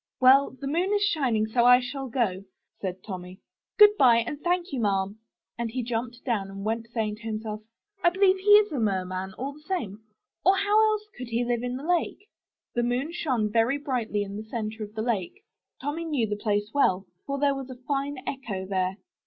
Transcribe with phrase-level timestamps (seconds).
[0.19, 2.45] Well, the moon is shining, so I shall go,"
[2.79, 3.39] said Tommy.
[3.77, 5.19] *'Good by, and thank you, Ma'am;"
[5.59, 7.61] and he jumped down and went, saying to himself,
[8.03, 10.01] *'I believe he is a merman, all the same,
[10.43, 12.27] or else how could he live in the lake?"
[12.73, 15.43] The moon shone very brightly on the center of the lake.
[15.79, 18.97] Tommy knew the place well, for there was a fine echo there.